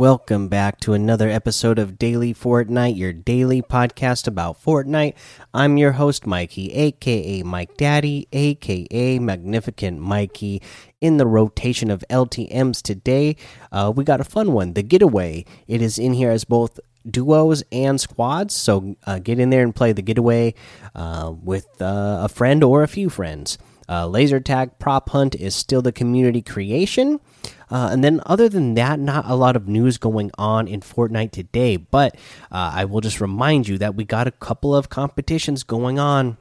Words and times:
Welcome 0.00 0.48
back 0.48 0.80
to 0.80 0.94
another 0.94 1.28
episode 1.28 1.78
of 1.78 1.98
Daily 1.98 2.32
Fortnite, 2.32 2.96
your 2.96 3.12
daily 3.12 3.60
podcast 3.60 4.26
about 4.26 4.58
Fortnite. 4.58 5.12
I'm 5.52 5.76
your 5.76 5.92
host, 5.92 6.26
Mikey, 6.26 6.72
aka 6.72 7.42
Mike 7.42 7.76
Daddy, 7.76 8.26
aka 8.32 9.18
Magnificent 9.18 10.00
Mikey. 10.00 10.62
In 11.02 11.18
the 11.18 11.26
rotation 11.26 11.90
of 11.90 12.02
LTMs 12.08 12.80
today, 12.80 13.36
uh, 13.72 13.92
we 13.94 14.02
got 14.02 14.22
a 14.22 14.24
fun 14.24 14.54
one 14.54 14.72
the 14.72 14.82
getaway. 14.82 15.44
It 15.68 15.82
is 15.82 15.98
in 15.98 16.14
here 16.14 16.30
as 16.30 16.44
both 16.44 16.80
duos 17.06 17.62
and 17.70 18.00
squads, 18.00 18.54
so 18.54 18.96
uh, 19.06 19.18
get 19.18 19.38
in 19.38 19.50
there 19.50 19.62
and 19.62 19.76
play 19.76 19.92
the 19.92 20.00
getaway 20.00 20.54
uh, 20.94 21.34
with 21.42 21.66
uh, 21.78 22.20
a 22.22 22.28
friend 22.30 22.64
or 22.64 22.82
a 22.82 22.88
few 22.88 23.10
friends. 23.10 23.58
Uh, 23.86 24.06
laser 24.06 24.40
tag 24.40 24.78
prop 24.78 25.10
hunt 25.10 25.34
is 25.34 25.54
still 25.54 25.82
the 25.82 25.92
community 25.92 26.40
creation. 26.40 27.20
Uh, 27.70 27.88
and 27.92 28.02
then, 28.02 28.20
other 28.26 28.48
than 28.48 28.74
that, 28.74 28.98
not 28.98 29.24
a 29.26 29.34
lot 29.34 29.56
of 29.56 29.68
news 29.68 29.96
going 29.98 30.30
on 30.36 30.66
in 30.66 30.80
Fortnite 30.80 31.30
today. 31.30 31.76
But 31.76 32.16
uh, 32.50 32.72
I 32.74 32.84
will 32.84 33.00
just 33.00 33.20
remind 33.20 33.68
you 33.68 33.78
that 33.78 33.94
we 33.94 34.04
got 34.04 34.26
a 34.26 34.32
couple 34.32 34.74
of 34.74 34.88
competitions 34.88 35.62
going 35.62 35.98
on 35.98 36.36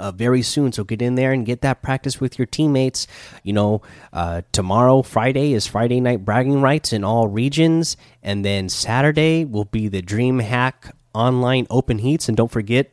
uh, 0.00 0.10
very 0.10 0.42
soon. 0.42 0.72
So 0.72 0.82
get 0.82 1.02
in 1.02 1.14
there 1.14 1.32
and 1.32 1.44
get 1.44 1.60
that 1.60 1.82
practice 1.82 2.20
with 2.20 2.38
your 2.38 2.46
teammates. 2.46 3.06
You 3.42 3.52
know, 3.52 3.82
uh, 4.12 4.42
tomorrow, 4.52 5.02
Friday, 5.02 5.52
is 5.52 5.66
Friday 5.66 6.00
night 6.00 6.24
bragging 6.24 6.60
rights 6.60 6.92
in 6.92 7.04
all 7.04 7.28
regions. 7.28 7.96
And 8.22 8.44
then 8.44 8.68
Saturday 8.68 9.44
will 9.44 9.66
be 9.66 9.88
the 9.88 10.02
DreamHack 10.02 10.92
online 11.12 11.66
open 11.70 11.98
heats. 11.98 12.28
And 12.28 12.36
don't 12.36 12.50
forget, 12.50 12.92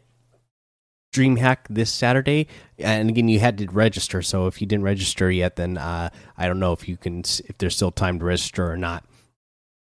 DreamHack 1.14 1.58
this 1.70 1.92
Saturday, 1.92 2.48
and 2.78 3.10
again, 3.10 3.28
you 3.28 3.40
had 3.40 3.58
to 3.58 3.68
register. 3.68 4.22
So 4.22 4.48
if 4.48 4.62
you 4.62 4.68
didn't 4.68 4.84
register 4.84 5.32
yet, 5.32 5.56
then 5.56 5.78
uh, 5.78 6.10
I 6.38 6.48
don't 6.48 6.60
know 6.60 6.74
if 6.74 6.88
you 6.88 6.98
can 6.98 7.20
if 7.20 7.58
there's 7.58 7.76
still 7.76 7.92
time 7.92 8.20
to 8.20 8.26
register 8.26 8.70
or 8.70 8.78
not. 8.78 9.04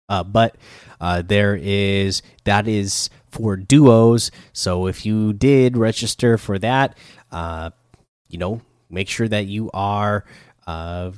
Uh, 0.07 0.23
but 0.23 0.55
uh, 1.01 1.23
there 1.23 1.55
is 1.59 2.21
that 2.43 2.67
is 2.67 3.09
for 3.31 3.57
duos. 3.57 4.31
So 4.53 4.87
if 4.87 5.05
you 5.05 5.33
did 5.33 5.77
register 5.77 6.37
for 6.37 6.59
that, 6.59 6.97
uh, 7.31 7.71
you 8.29 8.37
know, 8.37 8.61
make 8.89 9.09
sure 9.09 9.27
that 9.27 9.47
you 9.47 9.71
are 9.73 10.25
uh, 10.67 11.11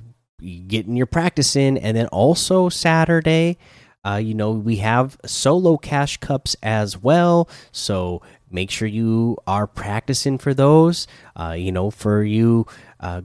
getting 0.67 0.95
your 0.95 1.05
practice 1.05 1.55
in, 1.55 1.77
and 1.77 1.97
then 1.97 2.07
also 2.07 2.69
Saturday. 2.69 3.57
Uh, 4.05 4.15
you 4.15 4.33
know, 4.33 4.51
we 4.51 4.77
have 4.77 5.17
solo 5.25 5.77
cash 5.77 6.17
cups 6.17 6.55
as 6.63 6.97
well. 6.97 7.49
So 7.71 8.21
make 8.49 8.71
sure 8.71 8.87
you 8.87 9.37
are 9.45 9.67
practicing 9.67 10.37
for 10.37 10.53
those. 10.53 11.07
Uh, 11.35 11.55
you 11.57 11.71
know, 11.71 11.91
for 11.91 12.23
you 12.23 12.65
uh, 12.99 13.21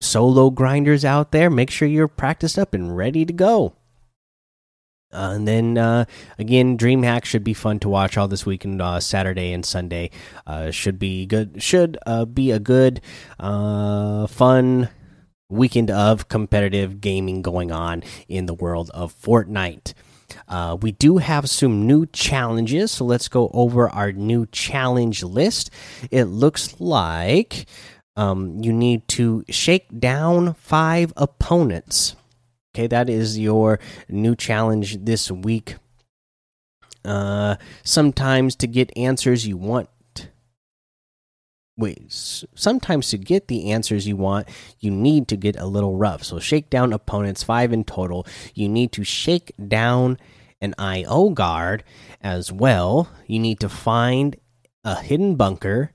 solo 0.00 0.50
grinders 0.50 1.04
out 1.04 1.32
there, 1.32 1.50
make 1.50 1.70
sure 1.70 1.86
you're 1.86 2.08
practiced 2.08 2.58
up 2.58 2.74
and 2.74 2.96
ready 2.96 3.24
to 3.24 3.32
go. 3.32 3.74
Uh, 5.12 5.32
and 5.34 5.46
then 5.46 5.76
uh, 5.76 6.06
again, 6.38 6.78
DreamHack 6.78 7.24
should 7.24 7.44
be 7.44 7.52
fun 7.52 7.78
to 7.80 7.88
watch 7.88 8.16
all 8.16 8.28
this 8.28 8.46
weekend, 8.46 8.80
uh, 8.80 8.98
Saturday 8.98 9.52
and 9.52 9.64
Sunday. 9.64 10.10
Uh, 10.46 10.70
should 10.70 10.98
be 10.98 11.26
good. 11.26 11.62
Should 11.62 11.98
uh, 12.06 12.24
be 12.24 12.50
a 12.50 12.58
good, 12.58 13.00
uh, 13.38 14.26
fun 14.26 14.88
weekend 15.52 15.90
of 15.90 16.28
competitive 16.28 17.00
gaming 17.00 17.42
going 17.42 17.70
on 17.70 18.02
in 18.28 18.46
the 18.46 18.54
world 18.54 18.90
of 18.94 19.14
Fortnite. 19.14 19.94
Uh, 20.48 20.76
we 20.80 20.92
do 20.92 21.18
have 21.18 21.48
some 21.48 21.86
new 21.86 22.06
challenges, 22.06 22.90
so 22.90 23.04
let's 23.04 23.28
go 23.28 23.50
over 23.52 23.88
our 23.88 24.12
new 24.12 24.46
challenge 24.46 25.22
list. 25.22 25.70
It 26.10 26.24
looks 26.24 26.80
like 26.80 27.66
um, 28.16 28.62
you 28.62 28.72
need 28.72 29.06
to 29.08 29.44
shake 29.48 29.98
down 29.98 30.54
five 30.54 31.12
opponents. 31.16 32.16
Okay, 32.74 32.86
that 32.86 33.10
is 33.10 33.38
your 33.38 33.78
new 34.08 34.34
challenge 34.34 35.04
this 35.04 35.30
week. 35.30 35.76
Uh, 37.04 37.56
sometimes 37.82 38.54
to 38.56 38.66
get 38.66 38.96
answers 38.96 39.46
you 39.46 39.56
want 39.56 39.88
wait 41.82 42.44
sometimes 42.54 43.10
to 43.10 43.18
get 43.18 43.48
the 43.48 43.72
answers 43.72 44.06
you 44.06 44.16
want 44.16 44.48
you 44.78 44.90
need 44.90 45.26
to 45.26 45.36
get 45.36 45.56
a 45.56 45.66
little 45.66 45.96
rough 45.96 46.22
so 46.22 46.38
shake 46.38 46.70
down 46.70 46.92
opponents 46.92 47.42
five 47.42 47.72
in 47.72 47.82
total 47.82 48.24
you 48.54 48.68
need 48.68 48.92
to 48.92 49.02
shake 49.02 49.52
down 49.68 50.16
an 50.60 50.72
io 50.78 51.30
guard 51.30 51.82
as 52.20 52.52
well 52.52 53.10
you 53.26 53.40
need 53.40 53.58
to 53.58 53.68
find 53.68 54.36
a 54.84 54.94
hidden 54.94 55.34
bunker 55.34 55.92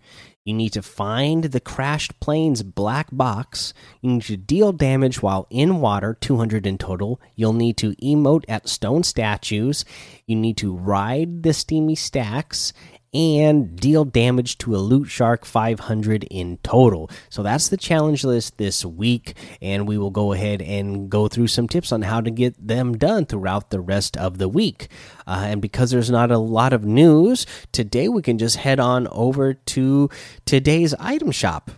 you 0.47 0.53
need 0.53 0.71
to 0.73 0.81
find 0.81 1.43
the 1.43 1.59
crashed 1.59 2.21
plane's 2.21 2.63
black 2.63 3.09
box. 3.11 3.73
You 3.99 4.11
need 4.11 4.21
to 4.23 4.37
deal 4.37 4.71
damage 4.71 5.21
while 5.21 5.45
in 5.49 5.81
water, 5.81 6.17
200 6.21 6.65
in 6.65 6.77
total. 6.77 7.19
You'll 7.35 7.51
need 7.51 7.75
to 7.79 7.97
emote 7.97 8.45
at 8.47 8.69
stone 8.69 9.03
statues. 9.03 9.83
You 10.25 10.37
need 10.37 10.55
to 10.59 10.73
ride 10.73 11.43
the 11.43 11.51
steamy 11.51 11.95
stacks 11.95 12.71
and 13.13 13.75
deal 13.75 14.05
damage 14.05 14.57
to 14.59 14.75
a 14.75 14.77
loot 14.77 15.09
shark 15.09 15.45
500 15.45 16.25
in 16.25 16.57
total. 16.63 17.09
So 17.29 17.43
that's 17.43 17.69
the 17.69 17.77
challenge 17.77 18.23
list 18.23 18.57
this 18.57 18.85
week, 18.85 19.35
and 19.61 19.87
we 19.87 19.97
will 19.97 20.11
go 20.11 20.33
ahead 20.33 20.61
and 20.61 21.09
go 21.09 21.27
through 21.27 21.47
some 21.47 21.67
tips 21.67 21.91
on 21.91 22.03
how 22.03 22.21
to 22.21 22.31
get 22.31 22.55
them 22.67 22.97
done 22.97 23.25
throughout 23.25 23.69
the 23.69 23.79
rest 23.79 24.17
of 24.17 24.37
the 24.37 24.49
week. 24.49 24.89
Uh, 25.25 25.45
and 25.47 25.61
because 25.61 25.91
there's 25.91 26.11
not 26.11 26.31
a 26.31 26.37
lot 26.37 26.73
of 26.73 26.83
news 26.83 27.45
today, 27.71 28.07
we 28.07 28.21
can 28.21 28.37
just 28.37 28.57
head 28.57 28.79
on 28.79 29.07
over 29.09 29.53
to 29.53 30.09
today's 30.45 30.93
item 30.95 31.31
shop. 31.31 31.71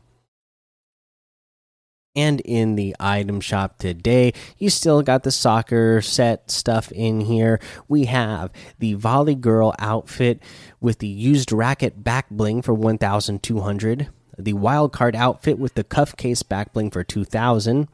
And 2.19 2.41
in 2.41 2.75
the 2.75 2.97
item 2.99 3.39
shop 3.39 3.77
today, 3.77 4.33
you 4.57 4.69
still 4.69 5.01
got 5.01 5.23
the 5.23 5.31
soccer 5.31 6.01
set 6.01 6.51
stuff 6.51 6.91
in 6.91 7.21
here. 7.21 7.61
We 7.87 8.05
have 8.05 8.51
the 8.77 8.95
Volley 8.95 9.35
Girl 9.35 9.73
outfit 9.79 10.43
with 10.81 10.99
the 10.99 11.07
used 11.07 11.53
racket 11.53 12.03
back 12.03 12.29
bling 12.29 12.61
for 12.61 12.73
1200, 12.73 14.09
the 14.37 14.51
wild 14.51 14.91
card 14.91 15.15
outfit 15.15 15.57
with 15.57 15.75
the 15.75 15.85
cuff 15.85 16.17
case 16.17 16.43
back 16.43 16.73
bling 16.73 16.91
for 16.91 17.05
2000, 17.05 17.87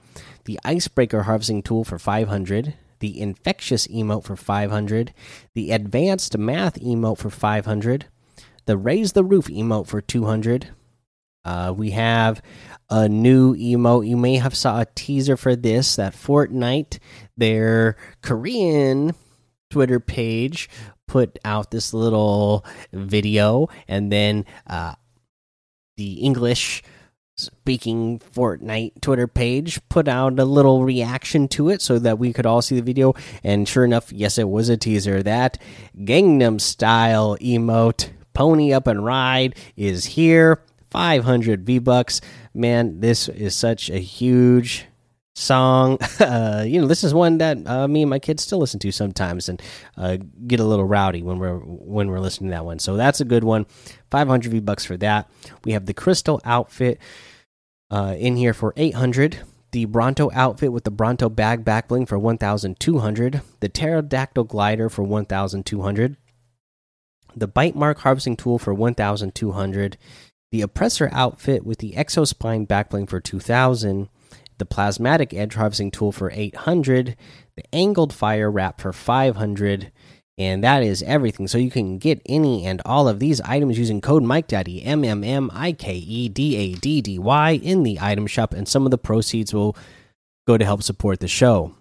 the 0.46 0.60
icebreaker 0.66 1.24
harvesting 1.24 1.62
tool 1.62 1.84
for 1.84 2.00
500, 2.00 2.74
the 3.02 3.22
infectious 3.22 3.86
emote 3.86 4.24
for 4.24 4.36
500, 4.36 5.14
the 5.54 5.70
advanced 5.70 6.36
math 6.36 6.80
emote 6.82 7.20
for 7.20 7.30
500, 7.30 8.08
the 8.66 8.76
raise 8.76 9.12
the 9.12 9.24
roof 9.24 9.46
emote 9.46 9.86
for 9.86 10.02
200. 10.02 10.70
Uh, 11.46 11.74
we 11.76 11.92
have 11.92 12.42
a 12.90 13.08
new 13.08 13.56
emote. 13.56 14.08
You 14.08 14.18
may 14.18 14.36
have 14.38 14.56
saw 14.56 14.82
a 14.82 14.88
teaser 14.96 15.38
for 15.38 15.56
this 15.56 15.96
that 15.96 16.14
Fortnite, 16.14 17.00
their 17.38 17.96
Korean 18.22 19.14
Twitter 19.70 20.00
page, 20.00 20.70
put 21.08 21.38
out 21.46 21.72
this 21.72 21.94
little 21.94 22.66
video, 22.92 23.68
and 23.88 24.12
then 24.12 24.46
uh, 24.68 24.96
the 25.98 26.14
English 26.14 26.84
speaking 27.38 28.20
Fortnite 28.20 29.02
Twitter 29.02 29.28
page 29.28 29.82
put 29.90 30.08
out 30.08 30.40
a 30.40 30.46
little 30.46 30.84
reaction 30.84 31.48
to 31.50 31.70
it 31.70 31.82
so 31.82 32.00
that 32.00 32.18
we 32.18 32.32
could 32.32 32.46
all 32.46 32.62
see 32.62 32.76
the 32.76 32.82
video. 32.82 33.14
And 33.44 33.68
sure 33.68 33.84
enough, 33.84 34.12
yes, 34.12 34.38
it 34.38 34.48
was 34.50 34.70
a 34.70 34.78
teaser. 34.78 35.22
That 35.22 35.62
Gangnam 35.98 36.62
Style 36.62 37.38
emote, 37.42 38.10
Pony 38.34 38.74
Up 38.74 38.88
and 38.88 39.04
Ride, 39.04 39.56
is 39.76 40.06
here. 40.06 40.62
500 40.96 41.66
V 41.66 41.80
Bucks. 41.80 42.22
Man, 42.54 43.02
this 43.02 43.28
is 43.28 43.54
such 43.54 43.90
a 43.90 44.00
huge 44.00 44.86
song. 45.36 46.00
Uh, 46.18 46.64
you 46.66 46.80
know, 46.80 46.88
this 46.88 47.04
is 47.04 47.14
one 47.14 47.38
that 47.40 47.58
uh, 47.68 47.88
me 47.88 48.02
and 48.02 48.10
my 48.10 48.18
kids 48.18 48.42
still 48.42 48.58
listen 48.58 48.80
to 48.80 48.92
sometimes, 48.92 49.50
and 49.50 49.62
uh, 49.98 50.18
get 50.48 50.62
a 50.62 50.64
little 50.64 50.86
rowdy 50.86 51.22
when 51.22 51.38
we're 51.38 51.58
when 51.58 52.10
we're 52.10 52.22
listening 52.22 52.50
to 52.50 52.56
that 52.56 52.64
one. 52.64 52.80
So 52.80 52.96
that's 52.96 53.20
a 53.20 53.26
good 53.26 53.44
one. 53.44 53.66
500 54.12 54.50
V 54.50 54.60
bucks 54.62 54.86
for 54.86 54.96
that. 54.98 55.30
We 55.66 55.74
have 55.74 55.86
the 55.86 55.94
crystal 55.94 56.42
outfit 56.46 57.00
uh, 57.92 58.16
in 58.18 58.38
here 58.38 58.54
for 58.54 58.74
800. 58.78 59.40
The 59.72 59.86
Bronto 59.86 60.32
outfit 60.34 60.72
with 60.72 60.86
the 60.86 60.92
Bronto 60.92 61.28
bag 61.28 61.66
back 61.66 61.90
bling 61.90 62.06
for 62.06 62.18
1,200. 62.18 63.42
The 63.60 63.70
pterodactyl 63.70 64.46
glider 64.46 64.90
for 64.90 65.04
1,200. 65.04 66.18
The 67.36 67.48
bite 67.48 67.76
mark 67.76 68.00
harvesting 68.00 68.38
tool 68.38 68.58
for 68.58 68.74
1,200. 68.74 69.98
The 70.56 70.62
oppressor 70.62 71.10
outfit 71.12 71.66
with 71.66 71.80
the 71.80 71.96
exospine 71.98 72.66
back 72.66 72.90
bling 72.90 73.08
for 73.08 73.20
2,000 73.20 74.08
the 74.58 74.66
plasmatic 74.66 75.34
edge 75.34 75.56
harvesting 75.56 75.92
tool 75.92 76.14
for 76.14 76.32
800 76.32 77.18
the 77.58 77.76
angled 77.76 78.14
fire 78.14 78.50
wrap 78.50 78.80
for 78.80 78.94
500 78.94 79.92
and 80.38 80.64
that 80.64 80.82
is 80.82 81.04
everything. 81.04 81.50
So 81.50 81.58
you 81.58 81.70
can 81.70 81.98
get 81.98 82.22
any 82.26 82.66
and 82.66 82.82
all 82.86 83.10
of 83.10 83.20
these 83.20 83.42
items 83.42 83.78
using 83.78 84.00
code 84.00 84.24
mike 84.24 84.48
daddy 84.48 84.82
m 84.82 85.04
m 85.04 85.26
m 85.26 85.52
i 85.54 85.74
k 85.74 85.94
e 85.94 86.30
d 86.30 86.56
a 86.56 86.74
d 86.76 87.02
d 87.02 87.20
y 87.20 87.52
in 87.62 87.84
the 87.84 88.00
item 88.00 88.26
shop 88.26 88.54
and 88.54 88.66
some 88.66 88.86
of 88.86 88.92
the 88.92 88.98
proceeds 88.98 89.54
will 89.54 89.76
go 90.48 90.58
to 90.58 90.64
help 90.64 90.82
support 90.84 91.20
the 91.20 91.28
show 91.28 91.76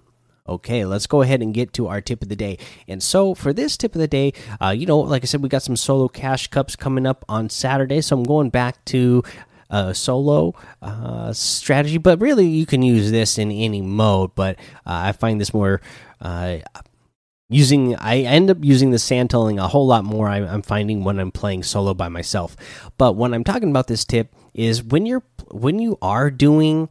Okay, 0.47 0.85
let's 0.85 1.07
go 1.07 1.23
ahead 1.23 1.41
and 1.41 1.55
get 1.55 1.73
to 1.73 1.87
our 1.89 2.03
tip 2.03 2.21
of 2.21 2.29
the 2.29 2.37
day. 2.37 2.59
And 2.87 3.03
so, 3.03 3.35
for 3.35 3.55
this 3.55 3.79
tip 3.79 3.95
of 3.95 4.01
the 4.01 4.07
day, 4.07 4.35
uh, 4.61 4.75
you 4.77 4.85
know, 4.85 4.99
like 4.99 5.23
I 5.23 5.27
said, 5.27 5.43
we 5.43 5.49
got 5.49 5.63
some 5.63 5.77
solo 5.77 6.07
cash 6.07 6.49
cups 6.49 6.77
coming 6.77 7.07
up 7.07 7.25
on 7.31 7.49
Saturday. 7.49 8.03
So, 8.03 8.19
I'm 8.19 8.25
going 8.25 8.51
back 8.51 8.85
to 8.87 9.23
uh, 9.71 9.95
solo 9.95 10.55
uh, 10.83 11.33
strategy, 11.33 11.97
but 11.97 12.21
really 12.21 12.47
you 12.47 12.67
can 12.67 12.83
use 12.83 13.11
this 13.11 13.39
in 13.39 13.51
any 13.51 13.81
mode. 13.81 14.35
But 14.35 14.57
uh, 14.87 15.09
I 15.09 15.13
find 15.13 15.41
this 15.41 15.55
more 15.55 15.81
uh, 16.21 16.59
using 17.49 17.97
I 17.97 18.19
end 18.19 18.51
up 18.51 18.59
using 18.61 18.91
the 18.91 18.99
sand 18.99 19.31
tunneling 19.31 19.59
a 19.59 19.69
whole 19.69 19.87
lot 19.87 20.05
more. 20.05 20.29
I, 20.29 20.39
am 20.39 20.61
finding 20.61 21.05
when 21.05 21.19
I'm 21.19 21.33
playing 21.33 21.63
solo 21.63 21.95
by 21.95 22.09
myself. 22.09 22.55
But 22.99 23.15
when 23.15 23.33
I'm 23.33 23.45
talking 23.45 23.71
about 23.71 23.87
this 23.87 24.05
tip 24.05 24.35
is 24.53 24.83
when 24.83 25.07
you're 25.07 25.25
when 25.51 25.79
you 25.79 25.97
are 26.03 26.31
doing 26.31 26.89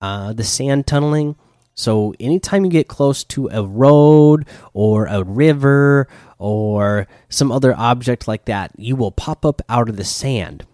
uh, 0.00 0.32
the 0.32 0.44
sand 0.44 0.86
tunneling. 0.88 1.36
So 1.76 2.14
anytime 2.18 2.64
you 2.64 2.70
get 2.70 2.88
close 2.88 3.22
to 3.24 3.48
a 3.52 3.62
road 3.62 4.46
or 4.72 5.06
a 5.06 5.22
river 5.22 6.08
or 6.38 7.06
some 7.28 7.52
other 7.52 7.74
object 7.76 8.26
like 8.26 8.46
that, 8.46 8.72
you 8.76 8.96
will 8.96 9.12
pop 9.12 9.44
up 9.44 9.62
out 9.68 9.88
of 9.88 9.96
the 9.96 10.04
sand. 10.04 10.66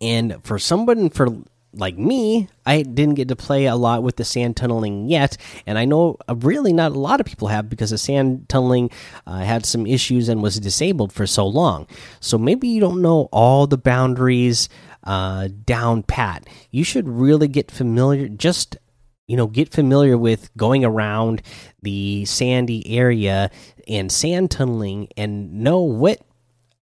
And 0.00 0.42
for 0.42 0.58
someone 0.58 1.10
for 1.10 1.28
like 1.76 1.98
me, 1.98 2.48
I 2.64 2.82
didn't 2.82 3.16
get 3.16 3.28
to 3.28 3.36
play 3.36 3.66
a 3.66 3.76
lot 3.76 4.02
with 4.02 4.16
the 4.16 4.24
sand 4.24 4.56
tunneling 4.56 5.08
yet, 5.08 5.36
and 5.66 5.78
I 5.78 5.84
know 5.84 6.16
uh, 6.26 6.34
really 6.36 6.72
not 6.72 6.92
a 6.92 6.98
lot 6.98 7.20
of 7.20 7.26
people 7.26 7.48
have 7.48 7.68
because 7.68 7.90
the 7.90 7.98
sand 7.98 8.48
tunneling 8.48 8.90
uh, 9.26 9.40
had 9.40 9.66
some 9.66 9.86
issues 9.86 10.28
and 10.28 10.42
was 10.42 10.58
disabled 10.58 11.12
for 11.12 11.26
so 11.26 11.46
long. 11.46 11.86
So 12.18 12.38
maybe 12.38 12.68
you 12.68 12.80
don't 12.80 13.02
know 13.02 13.28
all 13.30 13.66
the 13.66 13.76
boundaries 13.76 14.70
uh, 15.04 15.48
down 15.64 16.02
pat. 16.02 16.48
You 16.70 16.82
should 16.82 17.08
really 17.08 17.48
get 17.48 17.70
familiar. 17.70 18.28
Just 18.28 18.78
you 19.26 19.36
know, 19.36 19.46
get 19.46 19.72
familiar 19.72 20.16
with 20.16 20.54
going 20.56 20.84
around 20.84 21.42
the 21.82 22.24
sandy 22.24 22.96
area 22.96 23.50
and 23.88 24.10
sand 24.10 24.50
tunneling, 24.50 25.08
and 25.16 25.52
know 25.52 25.80
what 25.80 26.20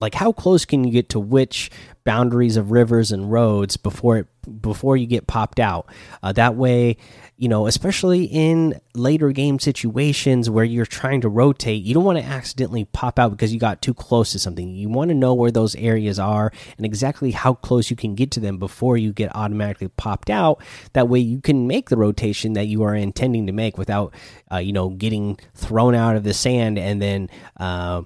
like 0.01 0.15
how 0.15 0.33
close 0.33 0.65
can 0.65 0.85
you 0.85 0.93
get 0.93 1.09
to 1.09 1.19
which 1.21 1.71
boundaries 2.05 2.59
of 2.59 2.71
rivers 2.71 3.11
and 3.11 3.33
roads 3.33 3.79
before 3.79 4.19
it 4.19 4.27
before 4.61 4.97
you 4.97 5.07
get 5.07 5.27
popped 5.27 5.59
out? 5.59 5.87
Uh, 6.23 6.33
that 6.33 6.57
way 6.57 6.97
you 7.37 7.49
know 7.49 7.67
especially 7.67 8.25
in 8.25 8.81
later 8.95 9.33
game 9.33 9.59
situations 9.59 10.49
where 10.49 10.65
you're 10.65 10.87
trying 10.87 11.21
to 11.21 11.29
rotate 11.29 11.83
you 11.83 11.95
don't 11.95 12.05
want 12.05 12.19
to 12.19 12.25
accidentally 12.25 12.85
pop 12.87 13.19
out 13.19 13.31
because 13.31 13.53
you 13.53 13.61
got 13.61 13.83
too 13.83 13.95
close 13.95 14.33
to 14.33 14.39
something. 14.39 14.75
You 14.75 14.89
want 14.89 15.09
to 15.11 15.15
know 15.15 15.35
where 15.35 15.51
those 15.51 15.75
areas 15.77 16.19
are 16.19 16.53
and 16.77 16.87
exactly 16.87 17.31
how 17.31 17.55
close 17.55 17.91
you 17.91 17.97
can 17.97 18.15
get 18.15 18.31
to 18.33 18.41
them 18.41 18.59
before 18.59 18.97
you 18.97 19.13
get 19.13 19.35
automatically 19.35 19.89
popped 19.89 20.31
out. 20.31 20.63
That 20.93 21.09
way 21.09 21.21
you 21.21 21.41
can 21.41 21.67
make 21.67 21.91
the 21.91 21.97
rotation 21.97 22.55
that 22.55 22.67
you 22.67 22.83
are 22.83 22.95
intending 22.95 23.47
to 23.47 23.53
make 23.53 23.79
without 23.79 24.15
uh, 24.51 24.59
you 24.59 24.73
know 24.73 24.91
getting 24.91 25.39
thrown 25.55 25.95
out 25.95 26.17
of 26.17 26.25
the 26.25 26.35
sand 26.35 26.79
and 26.79 27.01
then 27.01 27.31
uh, 27.59 28.03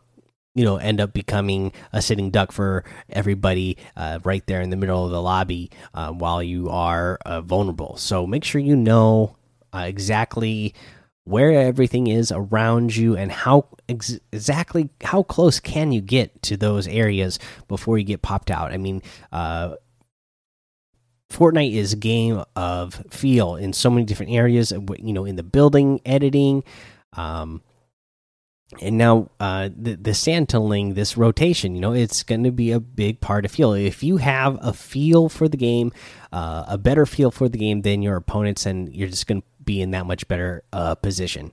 you 0.54 0.64
know 0.64 0.76
end 0.76 1.00
up 1.00 1.12
becoming 1.12 1.72
a 1.92 2.02
sitting 2.02 2.30
duck 2.30 2.52
for 2.52 2.84
everybody 3.10 3.76
uh, 3.96 4.18
right 4.24 4.46
there 4.46 4.60
in 4.60 4.70
the 4.70 4.76
middle 4.76 5.04
of 5.04 5.10
the 5.10 5.22
lobby 5.22 5.70
uh, 5.94 6.10
while 6.10 6.42
you 6.42 6.68
are 6.68 7.18
uh, 7.24 7.40
vulnerable. 7.40 7.96
So 7.96 8.26
make 8.26 8.44
sure 8.44 8.60
you 8.60 8.76
know 8.76 9.36
uh, 9.72 9.84
exactly 9.86 10.74
where 11.24 11.52
everything 11.52 12.06
is 12.06 12.32
around 12.32 12.96
you 12.96 13.16
and 13.16 13.30
how 13.30 13.68
ex 13.88 14.18
exactly 14.32 14.88
how 15.02 15.22
close 15.22 15.60
can 15.60 15.92
you 15.92 16.00
get 16.00 16.42
to 16.42 16.56
those 16.56 16.88
areas 16.88 17.38
before 17.68 17.98
you 17.98 18.04
get 18.04 18.22
popped 18.22 18.50
out. 18.50 18.72
I 18.72 18.76
mean. 18.76 19.02
Uh, 19.32 19.76
Fortnite 21.30 21.74
is 21.74 21.92
a 21.92 21.96
game 21.96 22.42
of 22.56 23.04
feel 23.10 23.56
in 23.56 23.74
so 23.74 23.90
many 23.90 24.06
different 24.06 24.32
areas. 24.32 24.72
You 24.72 25.12
know, 25.12 25.26
in 25.26 25.36
the 25.36 25.42
building, 25.42 26.00
editing, 26.06 26.64
um, 27.12 27.60
and 28.82 28.98
now 28.98 29.30
uh, 29.40 29.70
the 29.74 29.94
the 29.94 30.14
sand 30.14 30.50
tunneling, 30.50 30.94
this 30.94 31.16
rotation, 31.16 31.74
you 31.74 31.80
know, 31.80 31.94
it's 31.94 32.22
going 32.22 32.44
to 32.44 32.52
be 32.52 32.70
a 32.70 32.80
big 32.80 33.20
part 33.20 33.44
of 33.44 33.50
feel. 33.50 33.72
If 33.72 34.02
you 34.02 34.18
have 34.18 34.58
a 34.60 34.72
feel 34.72 35.28
for 35.28 35.48
the 35.48 35.56
game, 35.56 35.92
uh, 36.32 36.64
a 36.68 36.76
better 36.76 37.06
feel 37.06 37.30
for 37.30 37.48
the 37.48 37.58
game 37.58 37.82
than 37.82 38.02
your 38.02 38.16
opponents, 38.16 38.66
and 38.66 38.94
you're 38.94 39.08
just 39.08 39.26
going 39.26 39.40
to 39.40 39.46
be 39.64 39.80
in 39.80 39.92
that 39.92 40.06
much 40.06 40.28
better 40.28 40.64
uh, 40.72 40.94
position. 40.96 41.52